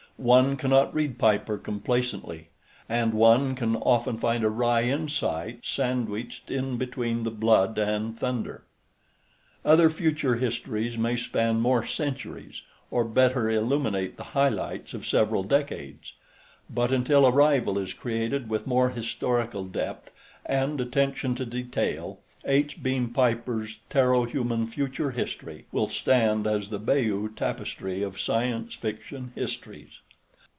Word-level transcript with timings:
One 0.17 0.55
cannot 0.55 0.93
read 0.93 1.17
Piper 1.17 1.57
complacently. 1.57 2.49
And 2.87 3.11
one 3.11 3.55
can 3.55 3.75
often 3.75 4.19
find 4.19 4.43
a 4.43 4.49
wry 4.51 4.83
insight 4.83 5.61
sandwiched 5.63 6.51
in 6.51 6.77
between 6.77 7.23
the 7.23 7.31
blood 7.31 7.79
and 7.79 8.15
thunder. 8.15 8.63
Other 9.65 9.89
future 9.89 10.35
histories 10.35 10.95
may 10.95 11.15
span 11.15 11.59
more 11.59 11.83
centuries 11.87 12.61
or 12.91 13.03
better 13.03 13.49
illuminate 13.49 14.17
the 14.17 14.23
highlights 14.37 14.93
of 14.93 15.07
several 15.07 15.41
decades, 15.41 16.13
but 16.69 16.91
until 16.91 17.25
a 17.25 17.31
rival 17.31 17.79
is 17.79 17.91
created 17.91 18.47
with 18.47 18.67
more 18.67 18.91
historical 18.91 19.63
depth 19.65 20.11
and 20.45 20.79
attention 20.79 21.33
to 21.33 21.47
detail, 21.47 22.19
H. 22.45 22.83
Beam 22.83 23.09
Piper's 23.09 23.79
Terro 23.89 24.25
Human 24.29 24.67
Future 24.67 25.09
History 25.11 25.65
will 25.71 25.89
stand 25.89 26.45
as 26.45 26.69
the 26.69 26.79
Bayeux 26.79 27.29
Tapestry 27.29 28.03
of 28.03 28.21
science 28.21 28.75
fiction 28.75 29.31
histories. 29.33 29.93